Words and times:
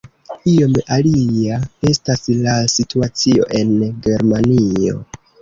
Iom 0.51 0.77
alia 0.95 1.59
estas 1.91 2.25
la 2.47 2.55
situacio 2.77 3.47
en 3.61 3.71
Germanio. 4.09 4.99